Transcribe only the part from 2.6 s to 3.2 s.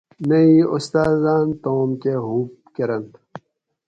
کۤرنت